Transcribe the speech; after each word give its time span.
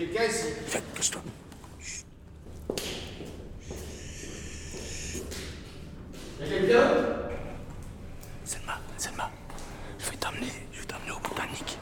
quelqu'un 0.00 0.24
ici 0.24 0.46
Viens, 0.68 0.80
cache-toi. 0.94 1.22
Y'a 6.40 6.46
quelqu'un? 6.48 6.88
Selma, 8.44 8.78
Selma, 8.96 9.30
je 9.98 10.10
vais 10.10 10.16
t'amener, 10.16 10.52
je 10.72 10.80
vais 10.80 10.86
t'amener 10.86 11.10
au 11.10 11.18
botanique. 11.18 11.78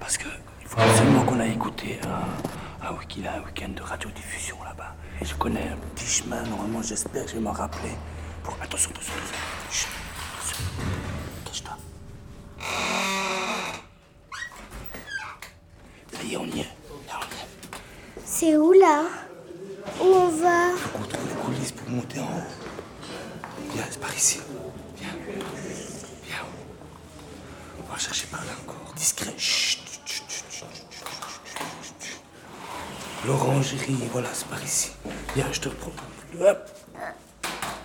Parce 0.00 0.18
que 0.18 0.26
il 0.60 0.66
faut 0.66 0.80
absolument 0.80 1.24
qu'on 1.24 1.38
aille 1.40 1.52
écouter 1.52 2.00
un, 2.04 2.86
un 2.88 2.92
week-end 2.94 3.68
de 3.68 3.82
radiodiffusion 3.82 4.56
là-bas. 4.64 4.94
Et 5.20 5.24
je 5.24 5.34
connais 5.36 5.68
un 5.68 5.76
petit 5.94 6.06
chemin, 6.06 6.42
normalement 6.42 6.82
j'espère 6.82 7.24
que 7.24 7.30
je 7.30 7.34
vais 7.36 7.40
m'en 7.40 7.52
rappeler. 7.52 7.92
Pour... 8.42 8.56
Attention, 8.60 8.90
attention, 8.90 9.12
attention. 9.14 9.36
Chut, 9.70 9.88
attention. 10.34 10.64
Cache-toi. 11.44 11.76
Ça 16.12 16.22
y 16.24 16.34
est, 16.34 16.36
on 16.36 16.46
y 16.46 16.60
est. 16.60 16.68
Là, 17.08 17.20
on 17.20 17.24
y 17.24 18.22
est. 18.22 18.25
C'est 18.38 18.54
où 18.54 18.70
là 18.72 19.04
Où 19.98 20.04
on 20.04 20.28
va 20.28 20.72
On 20.94 21.02
trouve 21.06 21.26
les 21.26 21.42
coulisses 21.42 21.72
pour 21.72 21.88
monter 21.88 22.20
en 22.20 22.24
haut. 22.24 23.72
Viens, 23.72 23.84
c'est 23.90 23.98
par 23.98 24.14
ici. 24.14 24.40
Viens. 24.98 25.08
Viens. 26.26 26.44
On 27.80 27.90
va 27.90 27.98
chercher 27.98 28.26
par 28.26 28.44
là 28.44 28.52
encore. 28.62 28.92
Discret. 28.94 29.32
Chut, 29.38 29.80
chut, 30.04 30.24
chut. 30.28 30.66
L'orangerie, 33.26 34.06
voilà, 34.12 34.28
c'est 34.34 34.48
par 34.48 34.62
ici. 34.62 34.92
Viens, 35.34 35.50
je 35.50 35.60
te 35.62 35.70
reprends. 35.70 35.92
Hop. 36.38 36.70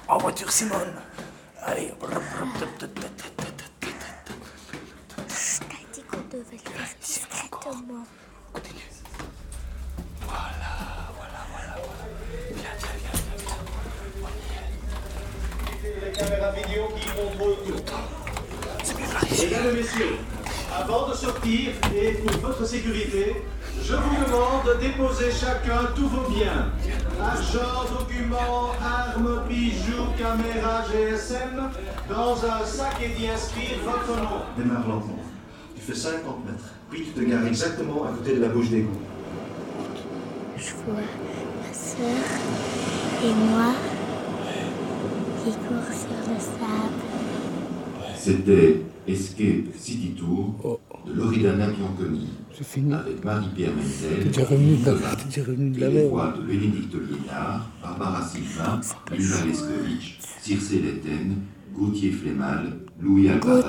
En 0.09 0.17
voiture, 0.17 0.51
Simone. 0.51 0.95
Allez. 1.63 1.93
Chut, 1.97 1.97
T'as 5.15 5.93
dit 5.93 6.03
qu'on 6.03 6.17
devait 6.29 6.43
le 6.51 6.57
faire 6.57 6.87
Ici, 7.01 7.21
encore. 7.45 7.61
discrètement. 7.71 8.03
Continue. 8.51 8.80
Vidéo 16.25 16.83
qui 16.95 17.07
tout. 17.07 17.81
Mesdames 19.43 19.67
et 19.69 19.77
messieurs, 19.77 20.17
avant 20.77 21.09
de 21.09 21.13
sortir 21.13 21.71
et 21.95 22.13
pour 22.13 22.49
votre 22.49 22.65
sécurité, 22.65 23.43
je 23.83 23.93
vous 23.95 24.25
demande 24.25 24.65
de 24.67 24.81
déposer 24.81 25.31
chacun 25.31 25.87
tous 25.95 26.07
vos 26.07 26.29
biens. 26.29 26.71
Argent, 27.21 27.85
documents, 27.97 28.71
armes, 28.83 29.43
bijoux, 29.47 30.07
caméras, 30.17 30.83
GSM, 30.91 31.69
dans 32.09 32.35
un 32.45 32.65
sac 32.65 32.95
et 33.03 33.09
d'y 33.09 33.27
inscrire 33.27 33.77
votre 33.83 34.21
nom. 34.21 34.41
Démarre 34.57 34.87
lentement. 34.87 35.19
Tu 35.75 35.81
fais 35.81 35.95
50 35.95 36.45
mètres. 36.45 36.69
Puis 36.89 37.05
tu 37.05 37.11
te 37.11 37.29
gares 37.29 37.47
exactement 37.47 38.05
à 38.05 38.09
côté 38.09 38.35
de 38.35 38.41
la 38.41 38.49
bouche 38.49 38.69
d'égout. 38.69 38.99
Je 40.57 40.73
vois 40.85 40.95
ma 40.95 41.73
soeur 41.73 42.23
et 43.23 43.33
moi 43.33 43.73
qui 45.43 45.51
courent. 45.51 46.10
C'était 48.15 48.81
Escape 49.07 49.75
City 49.77 50.11
Tour 50.17 50.79
de 51.07 51.13
Loredana 51.13 51.67
Bianconi 51.67 52.27
C'est 52.55 52.63
fini. 52.65 52.93
avec 52.93 53.23
Marie-Pierre 53.25 53.71
Menzel, 53.75 54.19
T'es 54.19 54.25
déjà 54.29 54.45
revenu 54.45 54.75
de 54.77 54.85
la- 54.85 54.91
Nicolas, 54.93 55.15
t'es 55.15 55.25
déjà 55.25 55.41
revenu 55.49 55.69
de 55.71 55.79
la 55.79 55.87
et 55.87 55.91
les 55.91 56.07
voix 56.07 56.33
de 56.37 56.41
Bénédicte 56.43 56.93
Liénard, 56.93 57.67
Barbara 57.81 58.21
Silva, 58.27 58.79
Luna 59.11 59.45
Leskovitch, 59.45 60.19
Circe 60.41 60.71
Letten, 60.73 61.37
Gauthier 61.73 62.11
Flémal, 62.11 62.77
Louis 62.99 63.29
Alvarez, 63.29 63.63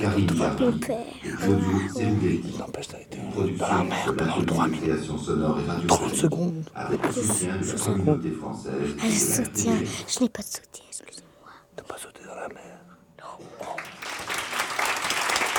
Karine 0.00 0.26
père. 0.26 0.56
Claudio 0.56 1.66
Sergetti. 1.92 2.54
N'empêche, 2.58 2.88
t'as 2.88 3.00
été 3.00 3.18
Production 3.32 3.66
dans 3.66 3.74
la 3.78 3.84
mer 3.84 4.06
de 4.06 4.12
pendant 4.12 4.26
l'atelier 4.30 4.46
3 4.46 4.64
de 4.66 4.70
minutes. 4.70 4.84
création 4.86 5.18
sonore 5.18 5.58
et 5.58 5.68
radio 5.68 5.88
30 5.88 6.14
secondes. 6.14 6.64
avec 6.76 7.00
le 7.04 7.12
soutien 7.12 7.56
de 7.60 7.66
la 7.66 7.84
communauté 7.84 8.30
française. 8.30 8.72
Ah. 9.00 9.04
Je 10.06 10.22
n'ai 10.22 10.28
pas 10.28 10.42
de 10.42 10.46
soutien, 10.46 10.84
excusez-moi. 10.88 11.31
T'as 11.84 11.94
pas 11.94 12.00
sauté 12.00 12.20
dans 12.24 12.34
la 12.34 12.48
mer. 12.48 12.78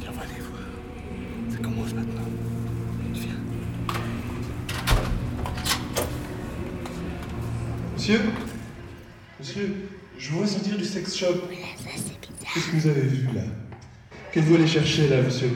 Tiens, 0.01 0.11
on 0.11 0.13
va 0.13 0.23
aller 0.23 0.41
voir. 0.41 0.61
Ça 1.51 1.59
commence 1.59 1.95
maintenant. 1.95 2.29
Viens. 3.13 3.35
Monsieur? 7.95 8.21
Monsieur, 9.39 9.89
je 10.19 10.33
vois 10.33 10.47
sortir 10.47 10.77
du 10.77 10.85
sex 10.85 11.17
shop. 11.17 11.49
Qu'est-ce 12.55 12.67
que 12.67 12.77
vous 12.77 12.89
avez 12.89 13.03
vu 13.03 13.27
là? 13.35 13.43
Qu'êtes-vous 14.33 14.55
allé 14.55 14.67
chercher 14.67 15.09
là, 15.09 15.23
monsieur? 15.23 15.51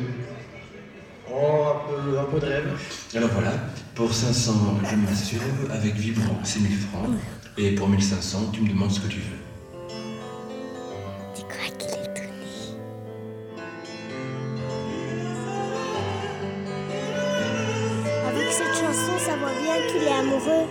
Un 2.01 2.05
peu, 2.05 2.19
un 2.19 2.25
peu 2.25 2.41
de 2.41 2.47
rêve. 2.47 2.69
Alors 3.15 3.31
voilà, 3.31 3.53
pour 3.95 4.13
500, 4.13 4.53
je 4.89 4.97
me 4.97 5.07
masturbe 5.07 5.71
avec 5.71 5.95
vibrant, 5.95 6.39
c'est 6.45 6.61
1000 6.61 6.79
francs. 6.79 7.11
Et 7.59 7.75
pour 7.75 7.89
1500, 7.89 8.51
tu 8.53 8.61
me 8.63 8.69
demandes 8.69 8.93
ce 8.93 9.01
que 9.01 9.09
tu 9.09 9.19
veux. 9.19 9.39
Tu 11.35 11.43
crois 11.43 11.71
qu'il 11.79 11.91
est 11.91 12.15
nu? 12.15 12.29
Avec 18.29 18.53
cette 18.53 18.75
chanson, 18.75 19.19
ça 19.19 19.37
voit 19.37 19.53
bien 19.61 19.77
qu'il 19.89 20.03
est 20.03 20.13
amoureux. 20.13 20.67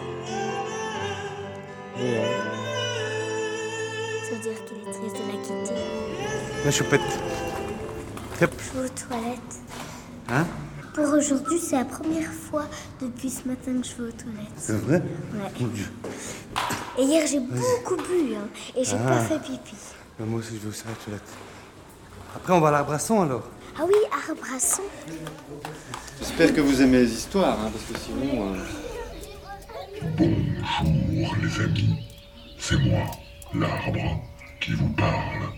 Ça 4.24 4.36
veut 4.36 4.42
dire 4.42 4.60
qu'il 4.66 4.78
est 4.78 4.92
triste 4.92 5.16
de 5.16 5.24
la 5.28 5.38
quitter. 5.44 5.80
La 6.66 6.72
choupette. 6.72 7.12
Hop. 8.42 8.52
Je 8.58 8.80
vais 8.80 8.86
aux 8.86 8.90
toilettes. 8.90 9.56
Hein? 10.30 10.46
Pour 11.00 11.14
aujourd'hui, 11.14 11.58
c'est 11.60 11.78
la 11.78 11.86
première 11.86 12.30
fois 12.32 12.66
depuis 13.02 13.30
ce 13.30 13.48
matin 13.48 13.72
que 13.82 13.88
je 13.88 13.96
vais 14.04 14.10
aux 14.10 14.12
toilettes. 14.12 14.52
C'est 14.58 14.74
vrai? 14.82 14.98
Ouais. 15.34 15.50
Mon 15.62 15.68
Dieu. 15.68 15.86
Et 16.98 17.04
hier, 17.04 17.26
j'ai 17.26 17.40
beaucoup 17.40 17.96
bu 17.96 18.36
hein, 18.36 18.48
et 18.76 18.84
j'ai 18.84 18.98
pas 18.98 19.18
Ah. 19.20 19.24
fait 19.24 19.40
pipi. 19.40 19.76
Mais 20.20 20.26
Moi 20.26 20.40
aussi, 20.40 20.56
je 20.56 20.60
vais 20.60 20.68
aussi 20.68 20.84
à 20.86 20.90
la 20.90 20.96
toilette. 20.98 21.30
Après, 22.36 22.52
on 22.52 22.60
va 22.60 22.68
à 22.68 22.72
l'Arbrasson 22.72 23.22
alors. 23.22 23.44
Ah 23.78 23.84
oui, 23.88 23.94
Arbrasson. 24.12 24.82
J'espère 26.20 26.54
que 26.54 26.60
vous 26.60 26.82
aimez 26.82 26.98
les 27.00 27.14
histoires, 27.14 27.58
hein, 27.62 27.72
parce 27.72 27.86
que 27.86 27.98
sinon. 28.06 28.54
euh, 28.54 28.58
Bonjour 30.18 31.36
les 31.42 31.64
amis, 31.64 32.06
c'est 32.58 32.78
moi, 32.78 33.04
l'arbre, 33.54 34.22
qui 34.60 34.74
vous 34.74 34.90
parle. 34.90 35.54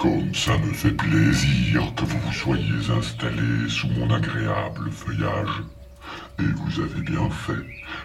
Comme 0.00 0.34
ça 0.34 0.56
me 0.56 0.72
fait 0.72 0.92
plaisir 0.92 1.94
que 1.94 2.06
vous 2.06 2.18
vous 2.20 2.32
soyez 2.32 2.90
installés 2.96 3.68
sous 3.68 3.86
mon 3.88 4.08
agréable 4.10 4.90
feuillage. 4.90 5.62
Et 6.38 6.42
vous 6.42 6.80
avez 6.80 7.02
bien 7.02 7.28
fait, 7.28 7.62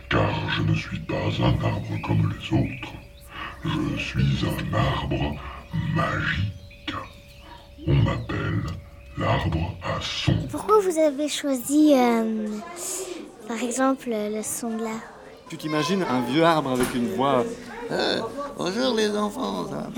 car 0.10 0.30
je 0.50 0.64
ne 0.64 0.76
suis 0.76 1.00
pas 1.00 1.16
un 1.40 1.66
arbre 1.66 1.88
comme 2.06 2.34
les 2.34 2.58
autres. 2.58 2.92
Je 3.64 3.98
suis 3.98 4.46
un 4.46 4.76
arbre 4.78 5.38
magique. 5.96 6.94
On 7.88 7.96
m'appelle 7.96 8.64
l'arbre 9.18 9.78
à 9.82 10.02
son. 10.02 10.36
Pourquoi 10.52 10.82
vous 10.82 11.00
avez 11.00 11.30
choisi, 11.30 11.94
euh, 11.96 12.46
par 13.48 13.64
exemple, 13.64 14.10
le 14.10 14.42
son 14.44 14.76
de 14.76 14.84
là 14.84 15.00
Tu 15.48 15.56
t'imagines 15.56 16.04
un 16.04 16.20
vieux 16.24 16.44
arbre 16.44 16.72
avec 16.72 16.94
une 16.94 17.16
voix. 17.16 17.46
Euh, 17.92 18.20
bonjour 18.58 18.96
les 18.96 19.10
enfants, 19.16 19.68
ça. 19.70 19.90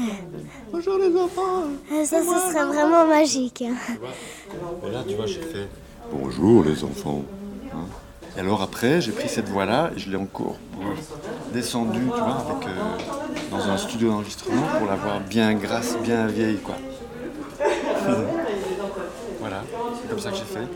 Bonjour 0.72 0.98
les 0.98 1.16
enfants. 1.16 1.64
Ça, 2.06 2.20
ce 2.22 2.50
serait 2.52 2.66
vraiment 2.66 3.08
magique. 3.08 3.64
hein. 3.64 3.76
Et 4.86 4.92
là, 4.92 5.04
tu 5.08 5.16
vois, 5.16 5.26
j'ai 5.26 5.42
fait 5.42 5.68
bonjour 6.12 6.64
les 6.64 6.84
enfants. 6.84 7.24
hein. 7.74 7.86
Et 8.36 8.40
alors 8.42 8.62
après, 8.62 9.02
j'ai 9.02 9.12
pris 9.12 9.30
cette 9.30 9.50
voix-là 9.50 9.92
et 9.96 10.00
je 10.00 10.10
l'ai 10.10 10.18
encore 10.18 10.58
euh, 10.82 10.86
descendue, 11.54 12.00
tu 12.14 12.20
vois, 12.20 12.38
avec, 12.50 12.68
euh, 12.68 13.50
dans 13.52 13.70
un 13.70 13.78
studio 13.78 14.10
d'enregistrement 14.10 14.64
pour 14.78 14.88
la 14.88 14.96
voir 14.96 15.20
bien 15.22 15.54
grasse, 15.56 15.98
bien 16.04 16.28
vieille, 16.28 16.58
quoi. 16.58 16.76
voilà, 19.40 19.64
c'est 20.02 20.10
comme 20.10 20.20
ça 20.20 20.30
que 20.32 20.36
j'ai 20.38 20.44
fait. 20.44 20.68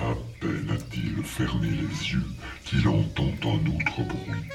À 0.00 0.14
peine 0.40 0.68
a-t-il 0.72 1.22
fermé 1.24 1.68
les 1.68 2.10
yeux 2.12 2.22
qu'il 2.64 2.88
entend 2.88 3.24
un 3.44 3.68
autre 3.68 4.02
bruit. 4.08 4.48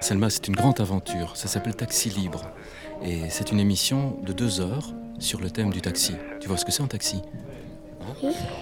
Selma, 0.00 0.30
c'est 0.30 0.48
une 0.48 0.56
grande 0.56 0.80
aventure. 0.80 1.36
Ça 1.36 1.48
s'appelle 1.48 1.76
Taxi 1.76 2.10
Libre. 2.10 2.50
Et 3.04 3.30
c'est 3.30 3.52
une 3.52 3.60
émission 3.60 4.18
de 4.24 4.32
deux 4.32 4.60
heures 4.60 4.92
sur 5.18 5.40
le 5.40 5.50
thème 5.50 5.70
du 5.70 5.80
taxi. 5.80 6.14
Tu 6.40 6.48
vois 6.48 6.56
ce 6.56 6.64
que 6.64 6.72
c'est 6.72 6.82
un 6.82 6.88
taxi? 6.88 7.22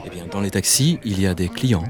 Eh 0.05 0.11
bien, 0.11 0.27
dans 0.27 0.41
les 0.41 0.51
taxis, 0.51 0.99
il 1.05 1.21
y 1.21 1.27
a 1.27 1.35
des 1.35 1.49
clients. 1.49 1.85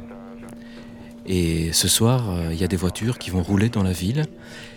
Et 1.27 1.73
ce 1.73 1.89
soir, 1.89 2.31
euh, 2.31 2.53
il 2.53 2.61
y 2.61 2.65
a 2.65 2.69
des 2.69 2.77
voitures 2.77 3.19
qui 3.19 3.31
vont 3.31 3.43
rouler 3.43 3.69
dans 3.69 3.83
la 3.83 3.93
ville. 3.93 4.25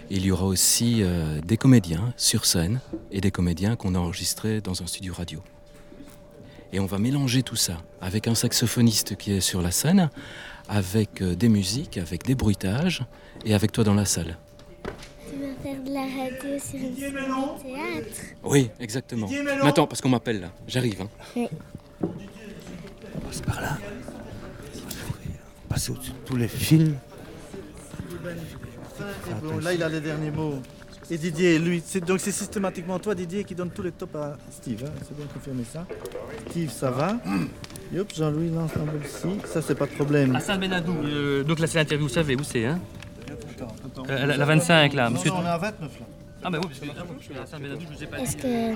Il 0.10 0.26
y 0.26 0.32
aura 0.32 0.46
aussi 0.46 1.00
euh, 1.02 1.40
des 1.42 1.58
comédiens 1.58 2.14
sur 2.18 2.46
scène 2.46 2.80
et 3.12 3.22
des 3.22 3.32
comédiens 3.32 3.76
qu'on 3.76 3.96
a 3.96 4.00
enregistrés 4.00 4.62
dans 4.62 4.82
un 4.82 4.88
studio 4.88 5.14
radio. 5.14 5.40
Et 6.74 6.80
on 6.80 6.86
va 6.88 6.98
mélanger 6.98 7.44
tout 7.44 7.56
ça 7.56 7.78
avec 8.02 8.28
un 8.28 8.34
saxophoniste 8.36 9.16
qui 9.16 9.32
est 9.34 9.42
sur 9.42 9.62
la 9.62 9.70
scène, 9.72 10.10
avec 10.68 11.22
euh, 11.22 11.36
des 11.36 11.48
musiques, 11.50 11.98
avec 11.98 12.24
des 12.24 12.34
bruitages 12.36 13.06
et 13.46 13.54
avec 13.54 13.72
toi 13.72 13.84
dans 13.84 13.94
la 13.94 14.06
salle. 14.06 14.38
Tu 15.30 15.40
vas 15.40 15.54
faire 15.62 15.84
de 15.84 15.92
la 15.94 16.02
radio 16.02 16.60
sur 16.60 16.80
de 16.80 16.96
théâtre. 17.62 18.22
Oui, 18.44 18.72
exactement. 18.80 19.30
Mais 19.30 19.68
attends, 19.68 19.86
parce 19.86 20.02
qu'on 20.02 20.10
m'appelle 20.10 20.42
là. 20.42 20.52
J'arrive. 20.68 21.02
Hein. 21.02 21.10
Oui. 21.36 21.48
C'est 23.32 23.46
par 23.46 23.62
là. 23.62 23.78
Passer 25.70 25.92
au-dessus 25.92 26.12
de 26.12 26.18
tous 26.26 26.36
les 26.36 26.48
films. 26.48 26.96
Et 29.30 29.34
bon, 29.44 29.58
là, 29.60 29.74
il 29.74 29.84
a 29.84 29.90
les 29.90 30.02
derniers 30.02 30.32
mots. 30.32 30.56
Et 31.12 31.18
Didier, 31.18 31.60
lui, 31.60 31.84
c'est- 31.86 32.00
donc 32.00 32.20
c'est 32.20 32.32
systématiquement 32.32 32.98
toi, 32.98 33.14
Didier, 33.14 33.44
qui 33.44 33.54
donne 33.54 33.70
tous 33.70 33.82
les 33.84 33.92
tops 33.92 34.16
à 34.16 34.38
Steve. 34.50 34.86
hein, 34.88 34.92
c'est 35.06 35.16
bien 35.16 35.26
confirmé 35.28 35.64
ça. 35.72 35.86
Steve, 36.50 36.72
ça 36.72 36.92
va. 36.92 37.18
Yop, 37.94 38.12
Jean-Louis 38.16 38.50
lance 38.50 38.72
ici. 39.06 39.28
Ça, 39.46 39.62
c'est 39.62 39.76
pas 39.76 39.86
de 39.86 39.92
problème. 39.92 40.36
À 40.36 40.40
Saint-Benadou, 40.40 40.96
euh, 41.04 41.44
donc 41.44 41.60
là 41.60 41.68
c'est 41.68 41.78
l'interview, 41.78 42.08
vous 42.08 42.14
savez 42.14 42.36
où 42.36 42.44
c'est, 42.44 42.66
hein 42.66 42.80
Euh, 44.10 44.26
la, 44.26 44.38
la 44.38 44.46
25 44.46 44.94
là, 44.94 45.10
monsieur. 45.10 45.32
On 45.32 45.44
est 45.44 45.48
à 45.48 45.58
29 45.58 46.00
là. 46.00 46.06
Ah 46.46 46.50
bah 46.50 46.58
oui, 46.62 46.68
parce 46.68 46.80
que 46.80 46.86
je 47.20 47.24
suis 47.24 47.38
à 47.38 47.46
Saint-Benadou, 47.46 47.82
je 47.90 47.96
vous 47.96 48.04
ai 48.04 48.08
pas 48.08 48.18
Est-ce 48.20 48.36
que 48.36 48.74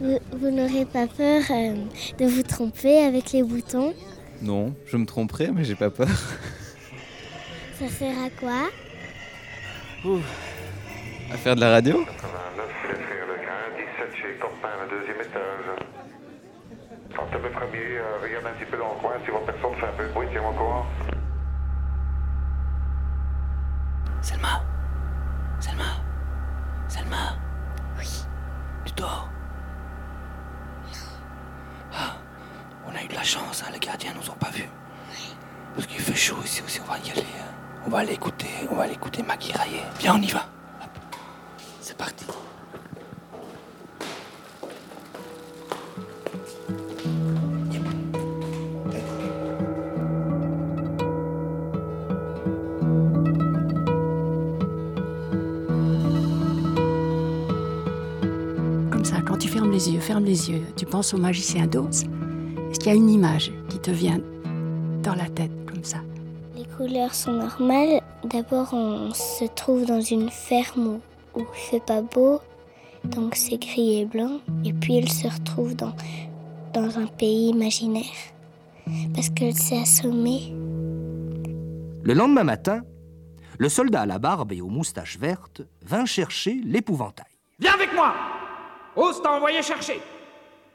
vous, 0.00 0.18
vous 0.32 0.50
n'aurez 0.50 0.84
pas 0.84 1.06
peur 1.06 1.42
euh, 1.50 1.74
de 2.18 2.26
vous 2.26 2.42
tromper 2.42 2.98
avec 2.98 3.32
les 3.32 3.42
boutons? 3.42 3.94
Non, 4.42 4.74
je 4.86 4.96
me 4.98 5.06
tromperai, 5.06 5.50
mais 5.52 5.64
j'ai 5.64 5.76
pas 5.76 5.90
peur. 5.90 6.08
Ça 7.78 7.88
sert 7.88 8.14
à 8.24 8.30
quoi? 8.30 8.68
À 11.32 11.36
faire 11.36 11.56
de 11.56 11.60
la 11.60 11.70
radio? 11.70 12.04
89, 12.04 12.66
Flétrir 12.84 13.26
le 13.28 13.34
Grand, 13.34 13.76
17 13.76 14.14
chez 14.14 14.38
Copain, 14.40 14.68
le 14.90 14.98
deuxième 14.98 15.20
étage. 15.20 15.95
Tu 17.32 17.38
le 17.42 17.50
premier, 17.50 17.98
euh, 17.98 18.18
regarde 18.22 18.46
un 18.46 18.52
petit 18.58 18.70
peu 18.70 18.76
dans 18.78 18.92
le 18.94 19.00
coin, 19.00 19.12
si 19.24 19.30
votre 19.30 19.46
personne 19.46 19.74
fait 19.76 19.86
un 19.86 19.92
peu 19.96 20.04
de 20.06 20.12
bruit, 20.12 20.28
tiens-moi 20.30 20.50
au 20.50 20.54
courant. 20.54 20.86
Selma 24.20 24.62
Selma 25.60 25.84
Selma 26.88 27.36
Oui. 27.98 28.24
Tu 28.84 28.92
dors 28.94 29.28
Ah, 31.92 32.16
on 32.86 32.94
a 32.94 33.02
eu 33.02 33.08
de 33.08 33.14
la 33.14 33.22
chance, 33.22 33.62
hein, 33.66 33.70
les 33.72 33.78
gardiens 33.78 34.12
nous 34.14 34.30
ont 34.30 34.34
pas 34.36 34.50
vus. 34.50 34.68
Parce 35.74 35.86
qu'il 35.86 36.00
fait 36.00 36.14
chaud 36.14 36.36
ici 36.44 36.62
aussi, 36.64 36.80
on 36.86 36.90
va 36.90 36.98
y 36.98 37.10
aller. 37.10 37.20
hein. 37.20 37.52
On 37.86 37.90
va 37.90 37.98
aller 37.98 38.12
écouter, 38.14 38.48
on 38.70 38.74
va 38.76 38.84
aller 38.84 38.94
écouter 38.94 39.22
Maggie. 39.22 39.52
Viens, 40.00 40.14
on 40.16 40.22
y 40.22 40.30
va. 40.30 40.40
Les 59.76 59.90
yeux, 59.90 60.00
ferme 60.00 60.24
les 60.24 60.50
yeux, 60.50 60.62
tu 60.74 60.86
penses 60.86 61.12
au 61.12 61.18
magicien 61.18 61.66
d'Oz? 61.66 62.04
Est-ce 62.70 62.80
qu'il 62.80 62.88
y 62.88 62.94
a 62.94 62.94
une 62.94 63.10
image 63.10 63.52
qui 63.68 63.78
te 63.78 63.90
vient 63.90 64.20
dans 65.02 65.14
la 65.14 65.28
tête 65.28 65.52
comme 65.66 65.84
ça? 65.84 65.98
Les 66.56 66.64
couleurs 66.64 67.12
sont 67.12 67.34
normales. 67.34 68.00
D'abord, 68.24 68.72
on 68.72 69.12
se 69.12 69.44
trouve 69.54 69.84
dans 69.84 70.00
une 70.00 70.30
ferme 70.30 70.98
où, 71.34 71.40
où 71.40 71.40
il 71.40 71.70
fait 71.70 71.84
pas 71.84 72.00
beau, 72.00 72.40
donc 73.04 73.34
c'est 73.34 73.58
gris 73.58 74.00
et 74.00 74.06
blanc. 74.06 74.40
Et 74.64 74.72
puis, 74.72 74.96
elle 74.96 75.10
se 75.10 75.28
retrouve 75.28 75.76
dans, 75.76 75.94
dans 76.72 76.98
un 76.98 77.06
pays 77.06 77.50
imaginaire 77.50 78.16
parce 79.14 79.28
qu'elle 79.28 79.54
s'est 79.54 79.82
assommée. 79.82 80.54
Le 82.02 82.14
lendemain 82.14 82.44
matin, 82.44 82.80
le 83.58 83.68
soldat 83.68 84.02
à 84.02 84.06
la 84.06 84.18
barbe 84.18 84.52
et 84.52 84.62
aux 84.62 84.70
moustaches 84.70 85.18
vertes 85.18 85.60
vint 85.82 86.06
chercher 86.06 86.62
l'épouvantail. 86.64 87.26
Viens 87.58 87.74
avec 87.74 87.94
moi 87.94 88.14
Ose 88.96 89.20
t'a 89.22 89.32
envoyé 89.32 89.62
chercher 89.62 90.00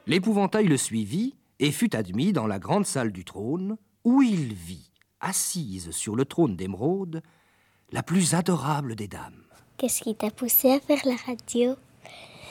L'épouvantail 0.06 0.66
le 0.66 0.76
suivit 0.76 1.34
et 1.58 1.72
fut 1.72 1.94
admis 1.96 2.32
dans 2.32 2.46
la 2.46 2.58
grande 2.58 2.86
salle 2.86 3.12
du 3.12 3.24
trône, 3.24 3.76
où 4.04 4.22
il 4.22 4.54
vit, 4.54 4.90
assise 5.20 5.90
sur 5.90 6.16
le 6.16 6.24
trône 6.24 6.56
d'émeraude, 6.56 7.22
la 7.90 8.02
plus 8.02 8.34
adorable 8.34 8.94
des 8.94 9.08
dames. 9.08 9.42
Qu'est-ce 9.76 10.02
qui 10.02 10.14
t'a 10.14 10.30
poussé 10.30 10.70
à 10.70 10.80
faire 10.80 11.00
la 11.04 11.16
radio? 11.26 11.76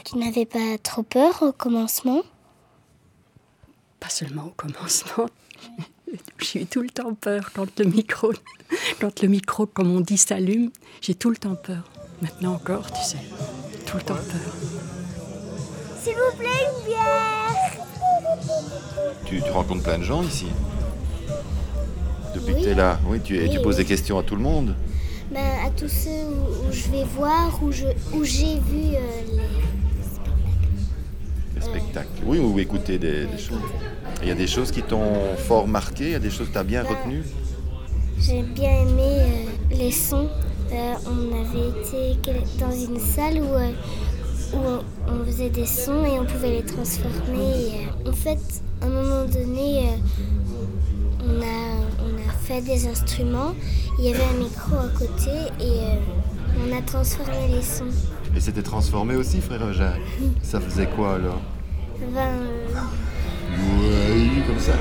Tu 0.06 0.18
n'avais 0.18 0.46
pas 0.46 0.78
trop 0.78 1.04
peur 1.04 1.42
au 1.42 1.52
commencement? 1.52 2.24
Pas 4.00 4.10
seulement 4.10 4.48
au 4.48 4.52
commencement. 4.52 5.28
J'ai 6.40 6.64
eu 6.64 6.66
tout 6.66 6.82
le 6.82 6.90
temps 6.90 7.14
peur 7.14 7.52
quand 7.54 7.80
le 7.80 7.86
micro, 7.86 8.34
quand 9.00 9.22
le 9.22 9.28
micro, 9.30 9.66
comme 9.66 9.96
on 9.96 10.02
dit, 10.02 10.18
s'allume. 10.18 10.72
J'ai 11.00 11.16
tout 11.16 11.30
le 11.30 11.38
temps 11.38 11.56
peur. 11.56 11.90
Maintenant 12.22 12.56
encore, 12.56 12.92
tu 12.92 13.04
sais, 13.04 13.24
tout 13.86 13.98
le 13.98 14.04
temps 14.04 14.16
peur. 14.16 14.81
S'il 16.04 16.14
vous 16.14 16.38
plaît, 16.38 16.48
une 16.68 16.86
bière 16.86 17.56
Tu, 19.26 19.42
tu 19.42 19.52
rencontres 19.52 19.84
plein 19.84 19.98
de 20.00 20.04
gens 20.04 20.24
ici 20.24 20.48
Depuis 22.34 22.54
Oui. 22.54 22.62
que 22.62 22.66
t'es 22.70 22.76
là, 22.76 23.00
oui, 23.08 23.20
tu, 23.24 23.38
et 23.38 23.50
tu 23.50 23.58
Oui. 23.58 23.64
poses 23.64 23.78
des 23.78 23.86
questions 23.86 24.18
à 24.18 24.24
tout 24.24 24.36
le 24.36 24.42
monde. 24.42 24.76
ben, 25.32 25.40
À 25.66 25.70
tous 25.70 25.90
ceux 25.90 26.10
où, 26.10 26.68
où 26.68 26.72
je 26.72 26.90
vais 26.90 27.04
voir, 27.04 27.60
où 27.62 27.72
je- 27.72 27.86
où 28.14 28.24
j'ai 28.24 28.56
vu 28.60 28.96
euh, 28.96 29.00
les... 29.32 29.42
Les 31.56 31.62
spectacles. 31.62 32.08
Oui, 32.26 32.40
ou 32.40 32.58
écouter 32.60 32.98
des, 32.98 33.26
des 33.26 33.38
choses. 33.38 33.60
Il 34.24 34.28
y 34.28 34.32
a 34.32 34.36
des 34.36 34.48
choses 34.48 34.72
qui 34.72 34.82
t'ont 34.82 35.36
fort 35.38 35.68
marqué, 35.68 36.06
il 36.06 36.12
y 36.12 36.16
a 36.16 36.20
des 36.20 36.30
choses 36.32 36.48
que 36.48 36.54
tu 36.54 36.58
as 36.60 36.64
bien 36.64 36.84
retenues. 36.84 37.24
J'ai 38.20 38.42
bien 38.44 38.82
aimé 38.82 39.18
euh, 39.20 39.26
les 39.72 39.92
sons. 39.92 40.30
Euh, 40.72 40.94
on 41.06 41.42
avait 41.42 41.70
été 41.70 42.18
dans 42.60 42.72
une 42.72 43.00
salle 43.00 43.40
où, 43.42 43.54
euh, 43.54 43.72
où 44.54 44.58
on, 45.08 45.26
faisait 45.26 45.50
des 45.50 45.66
sons 45.66 46.06
et 46.06 46.20
on 46.20 46.26
pouvait 46.26 46.52
les 46.52 46.64
transformer. 46.64 47.12
Et, 47.38 47.88
euh, 48.08 48.10
en 48.10 48.14
fait, 48.14 48.40
à 48.82 48.86
un 48.86 48.90
moment 48.90 49.26
donné, 49.26 49.90
euh, 49.90 49.92
on, 51.24 51.42
a, 51.42 52.04
on 52.04 52.30
a 52.30 52.34
fait 52.34 52.62
des 52.62 52.88
instruments. 52.88 53.54
Il 54.00 54.06
y 54.06 54.14
avait 54.14 54.24
un 54.24 54.40
micro 54.40 54.76
à 54.78 54.88
côté 54.98 55.32
et 55.60 55.80
euh, 55.80 55.96
on 56.68 56.78
a 56.78 56.82
transformé 56.82 57.48
les 57.50 57.62
sons. 57.62 57.86
Et 58.36 58.40
c'était 58.40 58.64
transformé 58.64 59.16
aussi, 59.16 59.42
frère 59.42 59.74
Jacques. 59.74 60.00
Ça 60.42 60.60
faisait 60.60 60.88
quoi 60.88 61.16
alors? 61.16 61.42
Ben, 62.14 62.20
euh, 62.20 63.02
Ouais, 63.80 64.44
comme 64.48 64.60
ça. 64.60 64.74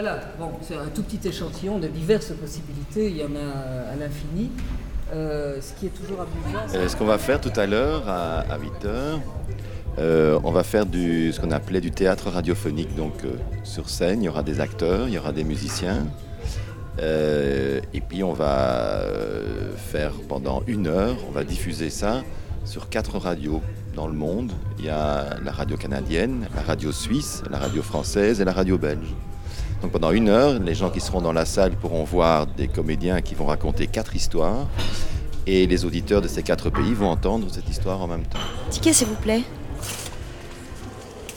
Voilà, 0.00 0.20
bon, 0.38 0.52
c'est 0.62 0.76
un 0.76 0.86
tout 0.94 1.02
petit 1.02 1.26
échantillon 1.26 1.80
de 1.80 1.88
diverses 1.88 2.30
possibilités, 2.30 3.10
il 3.10 3.16
y 3.16 3.24
en 3.24 3.34
a 3.34 3.90
à 3.92 3.96
l'infini. 3.96 4.48
Euh, 5.12 5.60
ce 5.60 5.72
qui 5.72 5.86
est 5.86 5.88
toujours 5.88 6.20
amusant, 6.20 6.72
Euh, 6.72 6.86
ce 6.86 6.94
qu'on 6.94 7.04
va 7.04 7.18
faire 7.18 7.40
tout 7.40 7.52
à 7.56 7.66
l'heure 7.66 8.08
à, 8.08 8.44
8h, 8.58 9.18
on 10.44 10.52
va 10.52 10.62
faire 10.62 10.86
du, 10.86 11.32
ce 11.32 11.40
qu'on 11.40 11.50
appelait 11.50 11.80
du 11.80 11.90
théâtre 11.90 12.30
radiophonique. 12.30 12.94
Donc 12.94 13.24
euh, 13.24 13.30
sur 13.64 13.90
scène, 13.90 14.22
il 14.22 14.26
y 14.26 14.28
aura 14.28 14.44
des 14.44 14.60
acteurs, 14.60 15.08
il 15.08 15.14
y 15.14 15.18
aura 15.18 15.32
des 15.32 15.42
musiciens. 15.42 16.06
Euh, 17.00 17.80
et 17.92 18.00
puis 18.00 18.22
on 18.22 18.34
va 18.34 19.00
euh, 19.00 19.74
faire 19.76 20.12
pendant 20.28 20.62
une 20.68 20.86
heure, 20.86 21.16
on 21.28 21.32
va 21.32 21.42
diffuser 21.42 21.90
ça 21.90 22.22
sur 22.64 22.88
quatre 22.88 23.18
radios 23.18 23.62
dans 23.96 24.06
le 24.06 24.14
monde. 24.14 24.52
Il 24.78 24.84
y 24.84 24.90
a 24.90 25.40
la 25.42 25.50
radio 25.50 25.76
canadienne, 25.76 26.46
la 26.54 26.62
radio 26.62 26.92
suisse, 26.92 27.42
la 27.50 27.58
radio 27.58 27.82
française 27.82 28.40
et 28.40 28.44
la 28.44 28.52
radio 28.52 28.78
belge. 28.78 29.12
Donc 29.82 29.92
pendant 29.92 30.10
une 30.10 30.28
heure, 30.28 30.58
les 30.58 30.74
gens 30.74 30.90
qui 30.90 31.00
seront 31.00 31.20
dans 31.20 31.32
la 31.32 31.44
salle 31.44 31.72
pourront 31.72 32.04
voir 32.04 32.46
des 32.46 32.68
comédiens 32.68 33.20
qui 33.20 33.34
vont 33.34 33.46
raconter 33.46 33.86
quatre 33.86 34.16
histoires. 34.16 34.66
Et 35.46 35.66
les 35.66 35.84
auditeurs 35.84 36.20
de 36.20 36.28
ces 36.28 36.42
quatre 36.42 36.68
pays 36.68 36.92
vont 36.94 37.08
entendre 37.08 37.46
cette 37.50 37.68
histoire 37.68 38.02
en 38.02 38.06
même 38.06 38.24
temps. 38.24 38.38
Ticket, 38.70 38.92
s'il 38.92 39.06
vous 39.06 39.14
plaît. 39.14 39.42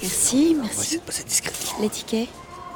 Merci, 0.01 0.57
merci. 0.59 0.97
passer 0.97 1.23
discrètement. 1.23 1.81
Les 1.81 1.89
tickets. 1.89 2.27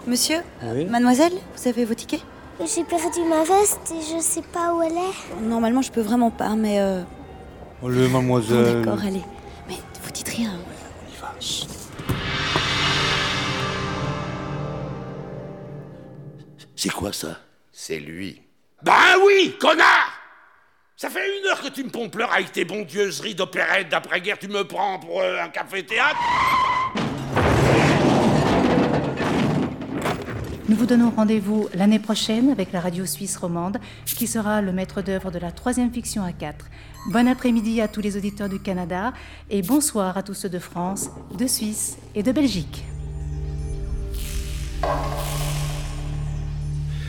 Monsieur 0.08 0.38
Ah 0.62 0.68
oui 0.76 0.86
Mademoiselle, 0.86 1.34
vous 1.58 1.68
avez 1.68 1.84
vos 1.84 1.96
tickets? 1.96 2.22
J'ai 2.60 2.84
perdu 2.84 3.20
ma 3.28 3.44
veste 3.44 3.92
et 3.92 4.16
je 4.16 4.22
sais 4.22 4.44
pas 4.44 4.74
où 4.74 4.82
elle 4.82 4.94
est. 4.94 5.44
Normalement, 5.44 5.82
je 5.82 5.92
peux 5.92 6.02
vraiment 6.02 6.30
pas, 6.32 6.56
mais... 6.56 6.80
Euh... 6.80 7.02
Oh, 7.82 7.90
le 7.90 8.08
bon, 8.08 8.20
mademoiselle. 8.22 8.84
D'accord, 8.84 9.04
allez. 9.06 9.24
Mais 9.68 9.76
vous 10.04 10.12
dites 10.12 10.30
rien. 10.30 10.52
C'est 16.76 16.92
quoi 16.92 17.14
ça 17.14 17.40
C'est 17.72 18.00
lui. 18.00 18.42
Ben 18.84 19.16
oui, 19.26 19.56
connard 19.60 20.12
Ça 20.98 21.10
fait 21.10 21.40
une 21.40 21.48
heure 21.48 21.62
que 21.62 21.70
tu 21.70 21.84
me 21.84 21.90
pompes 21.90 22.16
l'heure 22.16 22.34
avec 22.34 22.52
tes 22.52 22.66
bondieuseries 22.66 23.36
d'opérette 23.36 23.90
d'après-guerre. 23.90 24.38
Tu 24.38 24.48
me 24.48 24.64
prends 24.64 25.00
pour 25.00 25.22
euh, 25.22 25.42
un 25.42 25.50
café-théâtre 25.50 26.20
Nous 30.68 30.76
vous 30.76 30.86
donnons 30.88 31.12
rendez-vous 31.12 31.70
l'année 31.76 32.00
prochaine 32.00 32.50
avec 32.50 32.72
la 32.72 32.82
radio 32.82 33.06
suisse 33.06 33.38
romande, 33.38 33.78
qui 34.06 34.26
sera 34.26 34.62
le 34.62 34.72
maître 34.72 35.02
d'œuvre 35.02 35.32
de 35.32 35.38
la 35.38 35.52
troisième 35.52 35.94
fiction 35.94 36.24
à 36.24 36.34
4. 36.34 36.66
Bon 37.12 37.28
après-midi 37.28 37.82
à 37.82 37.88
tous 37.88 38.02
les 38.02 38.18
auditeurs 38.18 38.50
du 38.50 38.60
Canada 38.60 39.14
et 39.52 39.62
bonsoir 39.62 40.18
à 40.18 40.24
tous 40.24 40.34
ceux 40.34 40.50
de 40.50 40.60
France, 40.60 41.12
de 41.38 41.46
Suisse 41.46 41.98
et 42.16 42.24
de 42.24 42.32
Belgique. 42.32 42.84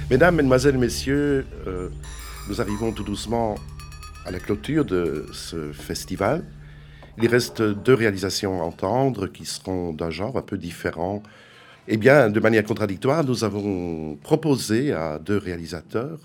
Mesdames, 0.08 0.36
Mesdemoiselles, 0.36 0.78
Messieurs, 0.78 1.44
euh, 1.66 1.88
nous 2.48 2.60
arrivons 2.60 2.92
tout 2.92 3.02
doucement 3.02 3.56
à 4.24 4.30
la 4.30 4.38
clôture 4.38 4.84
de 4.84 5.26
ce 5.32 5.72
festival. 5.72 6.44
Il 7.20 7.26
reste 7.26 7.60
deux 7.60 7.94
réalisations 7.94 8.62
à 8.62 8.64
entendre 8.64 9.26
qui 9.26 9.44
seront 9.44 9.92
d'un 9.92 10.10
genre 10.10 10.38
un 10.38 10.42
peu 10.42 10.58
différent. 10.58 11.24
Eh 11.88 11.96
bien, 11.96 12.30
de 12.30 12.38
manière 12.38 12.62
contradictoire, 12.62 13.24
nous 13.24 13.42
avons 13.42 14.14
proposé 14.22 14.92
à 14.92 15.18
deux 15.18 15.38
réalisateurs 15.38 16.20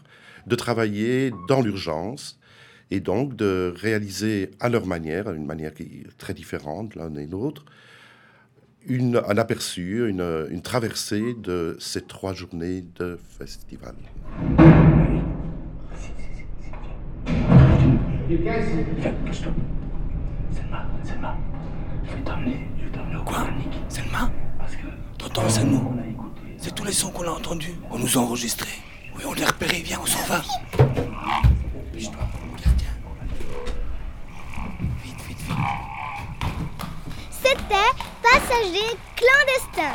de 0.45 0.55
travailler 0.55 1.33
dans 1.47 1.63
l'urgence 1.63 2.39
et 2.91 3.00
donc 3.00 3.35
de 3.35 3.73
réaliser 3.75 4.51
à 4.59 4.69
leur 4.69 4.85
manière, 4.85 5.31
une 5.31 5.47
manière 5.47 5.73
qui 5.73 5.83
est 5.83 6.17
très 6.19 6.35
différente 6.35 6.93
l'un 6.93 7.15
et 7.15 7.25
l'autre, 7.25 7.65
une, 8.85 9.21
un 9.27 9.38
aperçu, 9.38 10.09
une, 10.09 10.47
une 10.50 10.61
traversée 10.61 11.33
de 11.33 11.77
ces 11.79 12.01
trois 12.01 12.33
journées 12.33 12.83
de 12.95 13.19
festival. 13.38 13.95
Selma, 20.51 20.88
Selma, 21.03 21.38
je 22.03 22.15
vais 22.15 22.23
t'emmener, 22.23 22.67
je 22.79 22.85
vais 22.85 22.91
t'emmener 22.91 23.17
au 23.17 23.23
Quoi 23.23 23.47
Selma 23.89 24.31
T'entends 25.17 25.50
ça 25.50 25.63
nous 25.63 25.93
C'est 26.57 26.73
tous 26.73 26.83
les 26.85 26.91
sons 26.93 27.11
qu'on 27.11 27.23
a 27.23 27.31
entendus. 27.31 27.73
On 27.91 28.00
nous 28.00 28.17
a 28.17 28.21
enregistrés. 28.21 28.79
Oui, 29.15 29.23
on 29.27 29.33
les 29.33 29.45
repéré. 29.45 29.81
Viens, 29.83 30.00
on 30.01 30.05
s'en 30.05 30.23
va. 30.27 30.41
Biche-toi, 31.93 32.21
gardien. 32.63 32.88
Vite, 35.03 35.21
vite, 35.27 35.38
vite. 35.38 35.55
C'était 37.29 38.10
Passager 38.23 38.97
clandestin. 39.15 39.93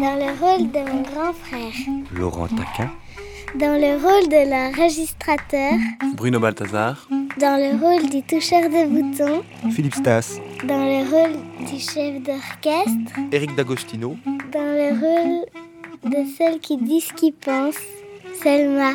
Dans 0.00 0.16
le 0.16 0.30
rôle 0.40 0.70
de 0.70 0.78
mon 0.90 1.02
grand 1.02 1.32
frère. 1.32 1.72
Laurent 2.12 2.48
Taquin. 2.48 2.90
Dans 3.54 3.80
le 3.80 4.02
rôle 4.02 4.28
de 4.28 4.50
l'enregistrateur. 4.50 5.72
Bruno 6.16 6.40
Balthazar. 6.40 7.06
Dans 7.38 7.56
le 7.56 7.78
rôle 7.80 8.10
du 8.10 8.22
toucheur 8.22 8.62
de 8.62 8.86
boutons. 8.86 9.42
Philippe 9.70 9.94
Stas. 9.94 10.38
Dans 10.64 10.84
le 10.84 11.08
rôle 11.08 11.38
du 11.66 11.78
chef 11.78 12.22
d'orchestre. 12.22 13.12
Eric 13.30 13.54
D'Agostino. 13.54 14.16
Dans 14.52 14.60
le 14.60 14.90
rôle 15.00 15.46
de 16.10 16.24
celle 16.36 16.58
qui 16.58 16.76
dit 16.78 17.00
ce 17.00 17.12
qu'il 17.12 17.32
pense. 17.34 17.78
Selma. 18.42 18.92